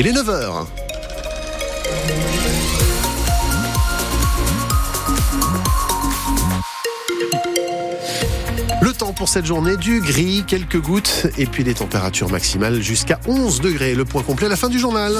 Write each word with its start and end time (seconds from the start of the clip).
Il 0.00 0.06
est 0.06 0.12
9h. 0.12 0.66
Le 8.80 8.92
temps 8.92 9.12
pour 9.12 9.28
cette 9.28 9.44
journée, 9.44 9.76
du 9.76 10.00
gris, 10.00 10.44
quelques 10.46 10.80
gouttes 10.80 11.26
et 11.36 11.46
puis 11.46 11.64
des 11.64 11.74
températures 11.74 12.30
maximales 12.30 12.80
jusqu'à 12.80 13.18
11 13.26 13.60
degrés. 13.60 13.96
Le 13.96 14.04
point 14.04 14.22
complet 14.22 14.46
à 14.46 14.50
la 14.50 14.56
fin 14.56 14.68
du 14.68 14.78
journal. 14.78 15.14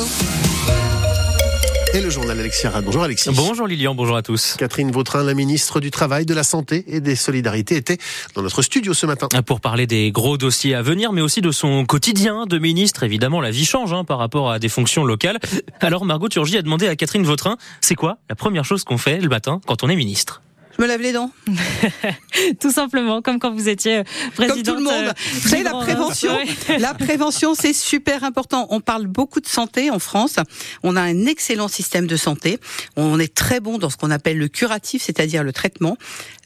Et 1.95 2.01
le 2.03 2.11
journal 2.11 2.39
Alexia 2.39 2.71
Rad. 2.71 2.85
Bonjour 2.85 3.03
Alexis. 3.03 3.31
Bonjour 3.33 3.67
Lilian, 3.67 3.95
bonjour 3.95 4.17
à 4.17 4.23
tous. 4.23 4.57
Catherine 4.59 4.91
Vautrin, 4.91 5.25
la 5.25 5.33
ministre 5.33 5.81
du 5.81 5.91
Travail, 5.91 6.27
de 6.27 6.35
la 6.35 6.43
Santé 6.43 6.85
et 6.87 7.01
des 7.01 7.17
Solidarités, 7.17 7.77
était 7.77 7.97
dans 8.35 8.43
notre 8.43 8.61
studio 8.63 8.93
ce 8.93 9.07
matin. 9.07 9.29
Pour 9.47 9.61
parler 9.61 9.87
des 9.87 10.11
gros 10.11 10.37
dossiers 10.37 10.75
à 10.75 10.83
venir, 10.83 11.13
mais 11.13 11.23
aussi 11.23 11.41
de 11.41 11.51
son 11.51 11.87
quotidien 11.87 12.45
de 12.47 12.59
ministre. 12.59 13.05
Évidemment, 13.05 13.41
la 13.41 13.51
vie 13.51 13.65
change 13.65 13.93
hein, 13.93 14.05
par 14.05 14.19
rapport 14.19 14.51
à 14.51 14.59
des 14.59 14.69
fonctions 14.69 15.05
locales. 15.05 15.39
Alors 15.81 16.05
Margot 16.05 16.29
Turgy 16.29 16.59
a 16.59 16.63
demandé 16.63 16.89
à 16.89 16.95
Catherine 16.95 17.25
Vautrin, 17.25 17.57
c'est 17.81 17.95
quoi 17.95 18.19
la 18.29 18.35
première 18.35 18.65
chose 18.65 18.85
qu'on 18.85 18.99
fait 18.99 19.19
le 19.19 19.29
matin 19.29 19.61
quand 19.67 19.83
on 19.83 19.89
est 19.89 19.97
ministre? 19.97 20.43
Je 20.79 20.85
me 20.85 20.89
lave 20.89 21.01
les 21.01 21.13
dents. 21.13 21.31
tout 22.61 22.71
simplement, 22.71 23.21
comme 23.21 23.41
quand 23.41 23.53
vous 23.53 23.69
étiez 23.69 24.05
présidente. 24.35 24.49
Comme 24.49 24.63
tout 24.63 24.75
le 24.75 24.85
monde. 24.85 25.09
Euh, 25.09 25.13
vous 25.33 25.49
savez, 25.49 25.65
la 25.65 25.73
prévention, 25.73 26.39
la 26.79 26.95
prévention, 26.95 27.55
c'est 27.55 27.73
super 27.73 28.23
important. 28.23 28.69
On 28.71 28.81
parle 28.81 29.09
beaucoup 29.09 29.41
de 29.41 29.49
santé 29.49 29.91
en 29.91 29.99
France. 29.99 30.37
On 30.85 30.95
a 30.95 31.03
un 31.03 31.27
excellent 31.27 31.67
système 31.67 32.07
de 32.07 32.17
santé. 32.17 32.61
On 32.97 33.19
est 33.19 33.35
très 33.35 33.59
bon 33.59 33.79
dans 33.79 33.91
ce 33.91 33.97
qu'on 33.97 34.13
appelle 34.13 34.39
le 34.39 34.47
curatif, 34.47 35.03
c'est-à-dire 35.03 35.43
le 35.43 35.53
traitement. 35.53 35.97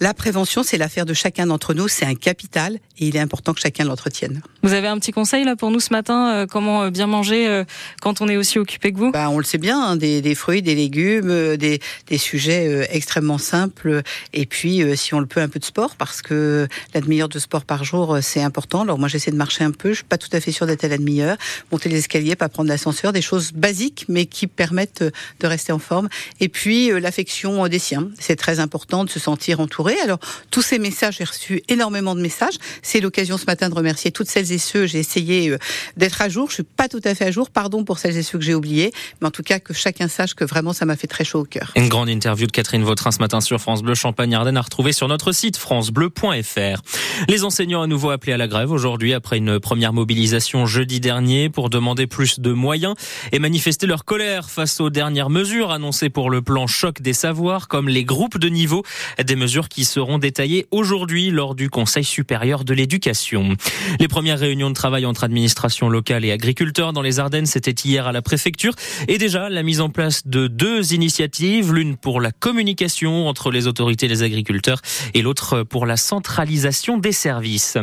La 0.01 0.15
prévention, 0.15 0.63
c'est 0.63 0.79
l'affaire 0.79 1.05
de 1.05 1.15
chacun 1.15 1.47
d'entre 1.47 1.75
nous. 1.75 1.89
C'est 1.89 2.07
un 2.07 2.15
capital 2.15 2.77
et 2.99 3.09
il 3.09 3.17
est 3.17 3.21
important 3.21 3.53
que 3.53 3.61
chacun 3.61 3.85
l'entretienne. 3.85 4.41
Vous 4.63 4.73
avez 4.73 4.89
un 4.89 4.99
petit 4.99 5.13
conseil 5.13 5.45
là 5.45 5.57
pour 5.57 5.71
nous 5.71 5.81
ce 5.81 5.93
matin 5.93 6.33
euh, 6.33 6.47
Comment 6.47 6.85
euh, 6.85 6.91
bien 6.91 7.07
manger 7.07 7.63
quand 8.01 8.23
on 8.23 8.29
est 8.29 8.37
aussi 8.37 8.59
occupé 8.59 8.93
que 8.93 8.99
vous? 8.99 9.11
Bah, 9.11 9.29
On 9.29 9.37
le 9.37 9.45
sait 9.45 9.59
bien, 9.59 9.79
hein, 9.79 9.97
des, 9.97 10.23
des, 10.23 10.35
fruits, 10.35 10.63
des 10.63 10.75
légumes, 10.75 11.57
des, 11.57 11.81
des 12.07 12.19
sujets 12.19 12.89
extrêmement 12.91 13.39
simples 13.39 14.03
et 14.33 14.47
puis, 14.47 14.83
euh, 14.83 14.97
si 14.97 15.15
on 15.15 15.21
le 15.21 15.27
peut, 15.27 15.41
un 15.41 15.49
peu 15.49 15.59
de 15.59 15.65
sport, 15.65 15.97
parce 15.97 16.23
que 16.23 16.69
la 16.95 17.01
demi-heure 17.01 17.29
de 17.29 17.39
sport 17.39 17.65
par 17.65 17.85
jour, 17.85 18.15
euh, 18.15 18.21
c'est 18.21 18.43
important. 18.43 18.83
Alors 18.83 18.99
moi, 18.99 19.09
j'essaie 19.09 19.31
de 19.31 19.37
marcher 19.37 19.65
un 19.65 19.71
peu. 19.71 19.91
Je 19.91 19.97
suis 19.97 20.05
pas 20.05 20.19
tout 20.19 20.29
à 20.33 20.41
fait 20.41 20.53
sûre 20.53 20.67
d'être 20.67 20.85
à 20.85 20.89
la 20.89 20.99
demi-heure. 20.99 21.37
Monter 21.71 21.89
les 21.89 21.99
escaliers, 21.99 22.37
pas 22.37 22.49
prendre 22.49 22.69
l'ascenseur, 22.69 23.13
des 23.13 23.23
choses 23.23 23.53
basiques, 23.53 24.07
mais 24.09 24.27
qui 24.27 24.47
permettent 24.47 25.03
euh, 25.03 25.11
de 25.41 25.47
rester 25.47 25.73
en 25.73 25.79
forme. 25.79 26.09
Et 26.41 26.49
puis, 26.49 26.91
l'affection 27.01 27.67
des 27.69 27.79
siens. 27.79 28.09
C'est 28.19 28.37
très 28.37 28.61
important 28.61 29.05
de 29.05 29.11
se 29.11 29.21
sentir 29.21 29.61
entouré. 29.61 29.97
Alors, 30.03 30.19
tous 30.51 30.63
ces 30.63 30.79
messages, 30.79 31.17
j'ai 31.19 31.25
reçu 31.25 31.63
énormément 31.69 32.15
de 32.15 32.21
messages. 32.21 32.55
C'est 32.83 33.01
l'occasion 33.01 33.39
ce 33.39 33.47
matin 33.47 33.69
de 33.69 33.75
remercier 33.75 34.11
toutes 34.11 34.29
celles 34.29 34.53
et 34.53 34.59
ceux. 34.59 34.87
J'ai 34.87 34.99
essayé 34.99 35.57
d'être 35.97 36.23
à 36.23 36.29
jour. 36.29 36.49
Je 36.49 36.55
suis 36.55 36.63
pas 36.63 36.89
tout 36.89 37.01
à 37.05 37.15
fait 37.15 37.27
à 37.27 37.31
jour. 37.31 37.51
Pardon 37.51 37.85
pour 37.85 37.99
celles 37.99 38.17
et 38.17 38.23
ceux 38.23 38.39
que 38.39 38.45
j'ai 38.45 38.55
oubliés. 38.55 38.93
Mais 39.21 39.29
en 39.29 39.31
tout 39.31 39.43
cas, 39.43 39.59
que 39.59 39.75
chacun 39.75 40.09
sache 40.09 40.35
que 40.35 40.45
vraiment, 40.45 40.73
ça 40.73 40.85
m'a 40.85 40.97
fait 40.97 41.07
très 41.07 41.25
chaud 41.25 41.41
au 41.41 41.45
cœur. 41.45 41.73
Une 41.77 41.89
grande 41.89 42.09
interview 42.09 42.47
de 42.47 42.53
Catherine 42.53 42.83
Vautrin 42.83 43.11
ce 43.11 43.19
matin 43.19 43.41
sur 43.41 43.61
France 43.61 43.83
Bleu 43.83 43.95
à 44.19 44.61
retrouver 44.61 44.93
sur 44.93 45.09
notre 45.09 45.33
site 45.33 45.57
francebleu.fr. 45.57 46.83
Les 47.29 47.45
enseignants 47.45 47.83
à 47.83 47.87
nouveau 47.87 48.11
appelés 48.11 48.33
à 48.33 48.37
la 48.37 48.49
grève 48.49 48.71
aujourd'hui 48.71 49.13
après 49.15 49.39
une 49.39 49.59
première 49.59 49.93
mobilisation 49.93 50.67
jeudi 50.67 51.01
dernier 51.01 51.49
pour 51.49 51.71
demander 51.71 52.07
plus 52.07 52.41
de 52.41 52.53
moyens 52.53 52.95
et 53.33 53.39
manifester 53.39 53.87
leur 53.87 54.05
colère 54.05 54.51
face 54.51 54.81
aux 54.81 54.91
dernières 54.91 55.31
mesures 55.31 55.71
annoncées 55.71 56.11
pour 56.11 56.31
le 56.31 56.43
plan 56.43 56.67
choc 56.67 57.01
des 57.01 57.13
savoirs 57.13 57.69
comme 57.69 57.89
les 57.89 58.05
groupes 58.05 58.39
de 58.39 58.49
niveau, 58.49 58.83
des 59.23 59.37
mesures 59.37 59.69
qui 59.69 59.85
seront 59.85 60.19
détaillées 60.19 60.67
aujourd'hui 60.71 61.31
lors 61.31 61.55
du 61.55 61.71
Conseil 61.71 62.05
supérieur 62.05 62.65
de 62.65 62.75
l'éducation. 62.75 63.57
Les 63.99 64.09
premières 64.09 64.39
réunions 64.39 64.71
de 64.71 64.75
travail 64.75 65.07
entre 65.07 65.25
administration 65.25 65.89
locale 65.89 66.25
et 66.25 66.33
agriculteurs 66.33 66.93
dans 66.93 67.03
les 67.03 67.19
Ardennes, 67.19 67.47
c'était 67.47 67.71
hier 67.71 68.07
à 68.07 68.13
la 68.13 68.23
préfecture 68.23 68.75
et 69.09 69.19
déjà 69.19 69.49
la 69.49 69.63
mise 69.63 69.81
en 69.81 69.89
place 69.89 70.27
de 70.27 70.47
deux 70.47 70.93
initiatives, 70.93 71.73
l'une 71.73 71.97
pour 71.97 72.21
la 72.21 72.33
communication 72.33 73.29
entre 73.29 73.51
les 73.51 73.67
autorités 73.67 74.02
et 74.03 74.09
les 74.09 74.23
agriculteurs 74.23 74.81
et 75.15 75.23
l'autre 75.23 75.63
pour 75.63 75.87
la 75.87 75.97
centralisation 75.97 76.99
des 76.99 77.13
services. 77.13 77.79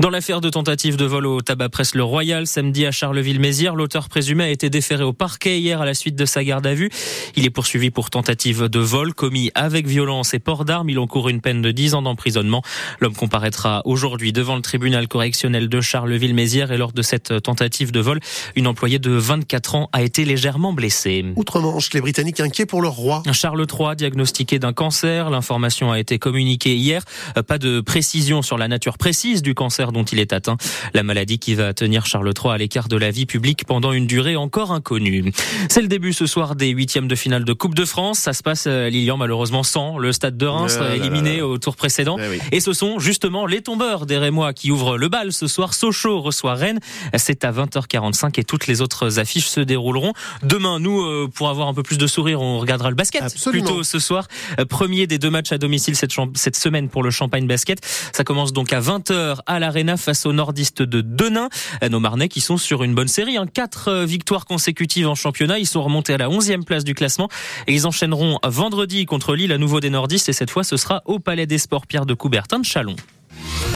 Dans 0.00 0.10
l'affaire 0.10 0.40
de 0.40 0.50
tentative 0.50 0.96
de 0.96 1.04
vol 1.04 1.26
au 1.26 1.40
tabac 1.40 1.68
presse 1.68 1.94
le 1.94 2.04
Royal 2.04 2.46
samedi 2.46 2.86
à 2.86 2.90
Charleville-Mézières, 2.90 3.74
l'auteur 3.74 4.08
présumé 4.08 4.44
a 4.44 4.50
été 4.50 4.70
déféré 4.70 5.04
au 5.04 5.12
parquet 5.12 5.58
hier 5.58 5.80
à 5.80 5.86
la 5.86 5.94
suite 5.94 6.16
de 6.16 6.24
sa 6.24 6.44
garde 6.44 6.66
à 6.66 6.74
vue. 6.74 6.90
Il 7.36 7.44
est 7.44 7.50
poursuivi 7.50 7.90
pour 7.90 8.10
tentative 8.10 8.68
de 8.68 8.78
vol 8.78 9.14
commis 9.14 9.50
avec 9.54 9.86
violence 9.86 10.34
et 10.34 10.38
port 10.38 10.64
d'armes. 10.64 10.90
Il 10.90 10.98
encourt 10.98 11.28
une 11.28 11.40
peine 11.40 11.62
de 11.62 11.70
10 11.70 11.94
ans 11.94 12.02
d'emprisonnement. 12.02 12.62
L'homme 13.00 13.14
comparaîtra 13.14 13.82
aujourd'hui 13.84 14.32
devant 14.32 14.56
le 14.56 14.62
tribunal 14.62 15.08
correctionnel 15.08 15.68
de 15.68 15.80
Charleville-Mézières 15.80 16.72
et 16.72 16.76
lors 16.76 16.92
de 16.92 17.02
cette 17.02 17.42
tentative 17.42 17.92
de 17.92 18.00
vol, 18.00 18.20
une 18.56 18.66
employée 18.66 18.98
de 18.98 19.10
24 19.10 19.74
ans 19.74 19.88
a 19.92 20.02
été 20.02 20.24
légèrement 20.24 20.72
blessée. 20.72 21.24
Outre-Manche, 21.36 21.92
les 21.92 22.00
Britanniques 22.00 22.40
inquiets 22.40 22.66
pour 22.66 22.82
leur 22.82 22.92
roi. 22.92 23.22
Charles 23.32 23.66
III 23.66 23.96
diagnostiqué 23.96 24.58
d'un 24.58 24.72
cancer. 24.72 25.30
L'information 25.42 25.90
a 25.90 25.98
été 25.98 26.20
communiqué 26.20 26.76
hier. 26.76 27.02
Euh, 27.36 27.42
pas 27.42 27.58
de 27.58 27.80
précision 27.80 28.42
sur 28.42 28.58
la 28.58 28.68
nature 28.68 28.96
précise 28.96 29.42
du 29.42 29.56
cancer 29.56 29.90
dont 29.90 30.04
il 30.04 30.20
est 30.20 30.32
atteint. 30.32 30.56
La 30.94 31.02
maladie 31.02 31.40
qui 31.40 31.56
va 31.56 31.74
tenir 31.74 32.06
Charles 32.06 32.32
III 32.32 32.54
à 32.54 32.58
l'écart 32.58 32.86
de 32.86 32.96
la 32.96 33.10
vie 33.10 33.26
publique 33.26 33.64
pendant 33.66 33.90
une 33.90 34.06
durée 34.06 34.36
encore 34.36 34.70
inconnue. 34.70 35.32
C'est 35.68 35.82
le 35.82 35.88
début 35.88 36.12
ce 36.12 36.26
soir 36.26 36.54
des 36.54 36.68
huitièmes 36.68 37.08
de 37.08 37.16
finale 37.16 37.44
de 37.44 37.52
Coupe 37.52 37.74
de 37.74 37.84
France. 37.84 38.20
Ça 38.20 38.34
se 38.34 38.44
passe, 38.44 38.66
euh, 38.68 38.88
Lilian, 38.88 39.16
malheureusement 39.16 39.64
sans 39.64 39.98
le 39.98 40.12
stade 40.12 40.36
de 40.36 40.46
Reims, 40.46 40.78
euh, 40.80 40.94
éliminé 40.94 41.42
au 41.42 41.58
tour 41.58 41.74
précédent. 41.74 42.18
Eh 42.20 42.58
Et 42.58 42.60
ce 42.60 42.72
sont 42.72 43.00
justement 43.00 43.44
les 43.44 43.62
tombeurs 43.62 44.06
des 44.06 44.18
Rémois 44.18 44.52
qui 44.52 44.70
ouvrent 44.70 44.96
le 44.96 45.08
bal 45.08 45.32
ce 45.32 45.48
soir. 45.48 45.74
Sochaux 45.74 46.20
reçoit 46.20 46.54
Rennes. 46.54 46.78
C'est 47.16 47.44
à 47.44 47.50
20h45 47.50 48.38
et 48.38 48.44
toutes 48.44 48.68
les 48.68 48.80
autres 48.80 49.18
affiches 49.18 49.48
se 49.48 49.60
dérouleront. 49.60 50.12
Demain, 50.44 50.78
nous, 50.78 51.28
pour 51.30 51.48
avoir 51.48 51.66
un 51.66 51.74
peu 51.74 51.82
plus 51.82 51.98
de 51.98 52.06
sourire, 52.06 52.40
on 52.40 52.60
regardera 52.60 52.90
le 52.90 52.94
basket 52.94 53.24
plutôt 53.50 53.82
ce 53.82 53.98
soir. 53.98 54.28
Premier 54.68 55.08
des 55.08 55.18
deux 55.18 55.31
matchs 55.32 55.50
à 55.50 55.58
domicile 55.58 55.96
cette, 55.96 56.56
semaine 56.56 56.88
pour 56.88 57.02
le 57.02 57.10
Champagne 57.10 57.48
Basket. 57.48 57.80
Ça 58.12 58.22
commence 58.22 58.52
donc 58.52 58.72
à 58.72 58.80
20h 58.80 59.38
à 59.46 59.58
l'Arena 59.58 59.96
face 59.96 60.24
aux 60.26 60.32
nordistes 60.32 60.82
de 60.82 61.00
Denain. 61.00 61.48
Nos 61.90 61.98
Marnais 61.98 62.28
qui 62.28 62.40
sont 62.40 62.56
sur 62.56 62.84
une 62.84 62.94
bonne 62.94 63.08
série. 63.08 63.36
Hein. 63.36 63.46
Quatre 63.52 63.88
euh, 63.88 64.04
victoires 64.04 64.44
consécutives 64.44 65.08
en 65.08 65.16
championnat. 65.16 65.58
Ils 65.58 65.66
sont 65.66 65.82
remontés 65.82 66.14
à 66.14 66.18
la 66.18 66.28
11e 66.28 66.62
place 66.62 66.84
du 66.84 66.94
classement 66.94 67.28
et 67.66 67.74
ils 67.74 67.86
enchaîneront 67.86 68.38
vendredi 68.44 69.04
contre 69.06 69.34
Lille 69.34 69.52
à 69.52 69.58
nouveau 69.58 69.80
des 69.80 69.90
nordistes 69.90 70.28
et 70.28 70.32
cette 70.32 70.50
fois 70.50 70.62
ce 70.62 70.76
sera 70.76 71.02
au 71.06 71.18
Palais 71.18 71.46
des 71.46 71.58
Sports 71.58 71.86
Pierre 71.86 72.06
de 72.06 72.14
Coubertin 72.14 72.60
de 72.60 72.64
Chalon. 72.64 72.96